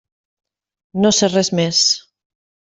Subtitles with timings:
[1.05, 1.85] No sé res més.